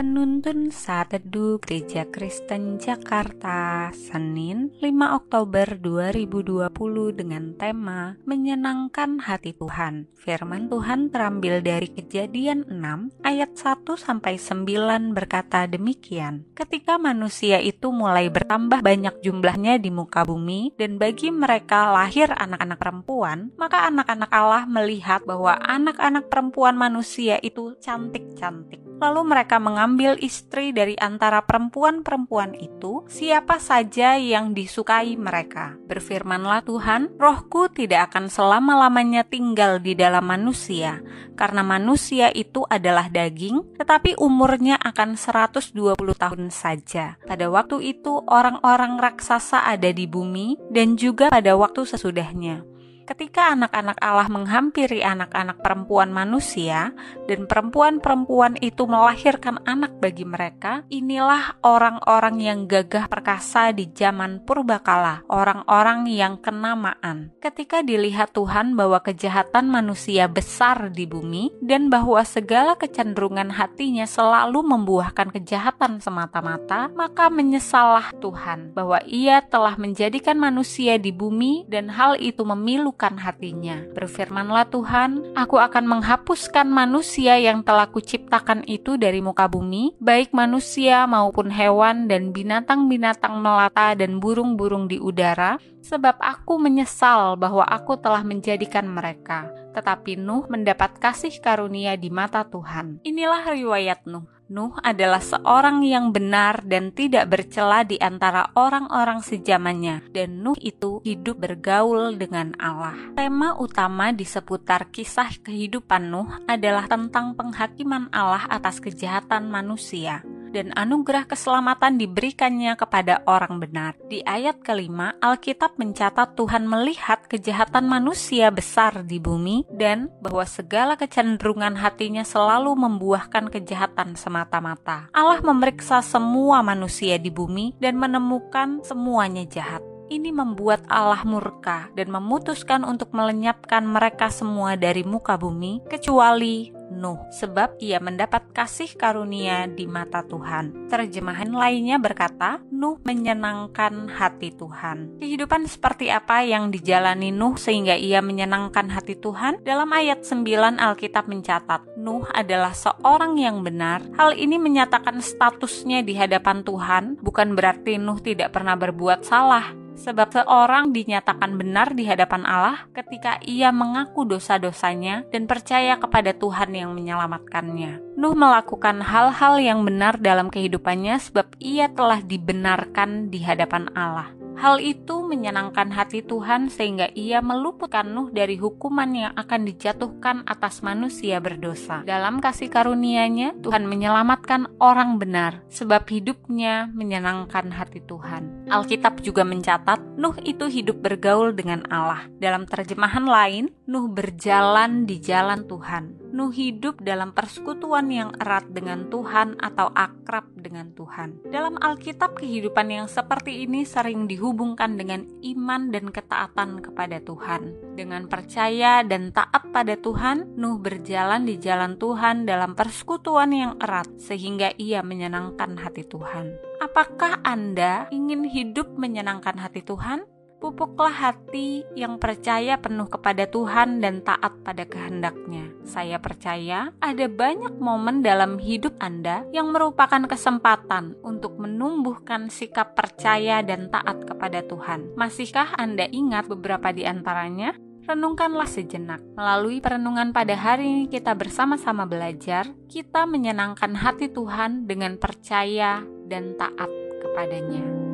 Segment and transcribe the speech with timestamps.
[0.00, 6.72] Penuntun Saat Teduh Gereja Kristen Jakarta Senin 5 Oktober 2020
[7.12, 10.08] dengan tema Menyenangkan Hati Tuhan.
[10.16, 17.92] Firman Tuhan terambil dari kejadian 6 ayat 1 sampai 9 berkata demikian Ketika manusia itu
[17.92, 24.32] mulai bertambah banyak jumlahnya di muka bumi dan bagi mereka lahir anak-anak perempuan maka anak-anak
[24.32, 32.52] Allah melihat bahwa anak-anak perempuan manusia itu cantik-cantik Lalu mereka mengambil istri dari antara perempuan-perempuan
[32.52, 35.80] itu, siapa saja yang disukai mereka.
[35.88, 41.00] Berfirmanlah Tuhan, rohku tidak akan selama-lamanya tinggal di dalam manusia,
[41.32, 47.16] karena manusia itu adalah daging, tetapi umurnya akan 120 tahun saja.
[47.24, 52.68] Pada waktu itu orang-orang raksasa ada di bumi, dan juga pada waktu sesudahnya
[53.10, 56.94] ketika anak-anak Allah menghampiri anak-anak perempuan manusia
[57.26, 65.26] dan perempuan-perempuan itu melahirkan anak bagi mereka, inilah orang-orang yang gagah perkasa di zaman purbakala,
[65.26, 67.34] orang-orang yang kenamaan.
[67.42, 74.62] Ketika dilihat Tuhan bahwa kejahatan manusia besar di bumi dan bahwa segala kecenderungan hatinya selalu
[74.62, 82.14] membuahkan kejahatan semata-mata, maka menyesallah Tuhan bahwa ia telah menjadikan manusia di bumi dan hal
[82.22, 83.80] itu memilukan hatinya.
[83.96, 91.08] Berfirmanlah Tuhan, aku akan menghapuskan manusia yang telah kuciptakan itu dari muka bumi, baik manusia
[91.08, 98.24] maupun hewan dan binatang-binatang melata dan burung-burung di udara, sebab aku menyesal bahwa aku telah
[98.24, 99.48] menjadikan mereka.
[99.70, 103.00] Tetapi Nuh mendapat kasih karunia di mata Tuhan.
[103.06, 104.26] Inilah riwayat Nuh.
[104.50, 110.98] Nuh adalah seorang yang benar dan tidak bercela di antara orang-orang sejamannya, dan Nuh itu
[111.06, 112.98] hidup bergaul dengan Allah.
[113.14, 120.74] Tema utama di seputar kisah kehidupan Nuh adalah tentang penghakiman Allah atas kejahatan manusia dan
[120.78, 123.98] anugerah keselamatan diberikannya kepada orang benar.
[124.06, 130.94] Di ayat kelima, Alkitab mencatat Tuhan melihat kejahatan manusia besar di bumi dan bahwa segala
[130.94, 135.10] kecenderungan hatinya selalu membuahkan kejahatan semata-mata.
[135.10, 142.10] Allah memeriksa semua manusia di bumi dan menemukan semuanya jahat ini membuat Allah murka dan
[142.10, 149.70] memutuskan untuk melenyapkan mereka semua dari muka bumi, kecuali Nuh, sebab ia mendapat kasih karunia
[149.70, 150.90] di mata Tuhan.
[150.90, 155.22] Terjemahan lainnya berkata, Nuh menyenangkan hati Tuhan.
[155.22, 159.62] Kehidupan seperti apa yang dijalani Nuh sehingga ia menyenangkan hati Tuhan?
[159.62, 164.02] Dalam ayat 9 Alkitab mencatat, Nuh adalah seorang yang benar.
[164.18, 170.32] Hal ini menyatakan statusnya di hadapan Tuhan, bukan berarti Nuh tidak pernah berbuat salah sebab
[170.32, 176.96] seorang dinyatakan benar di hadapan Allah ketika ia mengaku dosa-dosanya dan percaya kepada Tuhan yang
[176.96, 178.16] menyelamatkannya.
[178.16, 184.39] Nuh melakukan hal-hal yang benar dalam kehidupannya sebab ia telah dibenarkan di hadapan Allah.
[184.60, 190.84] Hal itu menyenangkan hati Tuhan sehingga ia meluputkan Nuh dari hukuman yang akan dijatuhkan atas
[190.84, 192.04] manusia berdosa.
[192.04, 198.68] Dalam kasih karunia-Nya, Tuhan menyelamatkan orang benar sebab hidupnya menyenangkan hati Tuhan.
[198.68, 202.28] Alkitab juga mencatat Nuh itu hidup bergaul dengan Allah.
[202.36, 206.29] Dalam terjemahan lain, Nuh berjalan di jalan Tuhan.
[206.30, 211.42] Nuh hidup dalam persekutuan yang erat dengan Tuhan atau akrab dengan Tuhan.
[211.50, 217.74] Dalam Alkitab, kehidupan yang seperti ini sering dihubungkan dengan iman dan ketaatan kepada Tuhan.
[217.98, 224.06] Dengan percaya dan taat pada Tuhan, Nuh berjalan di jalan Tuhan dalam persekutuan yang erat
[224.22, 226.54] sehingga ia menyenangkan hati Tuhan.
[226.80, 230.24] Apakah Anda ingin hidup menyenangkan hati Tuhan?
[230.60, 235.72] Pupuklah hati yang percaya penuh kepada Tuhan dan taat pada kehendaknya.
[235.88, 243.64] Saya percaya ada banyak momen dalam hidup Anda yang merupakan kesempatan untuk menumbuhkan sikap percaya
[243.64, 245.16] dan taat kepada Tuhan.
[245.16, 247.72] Masihkah Anda ingat beberapa di antaranya?
[248.10, 249.22] renungkanlah sejenak.
[249.38, 256.58] Melalui perenungan pada hari ini kita bersama-sama belajar, kita menyenangkan hati Tuhan dengan percaya dan
[256.58, 256.90] taat
[257.22, 258.09] kepadanya.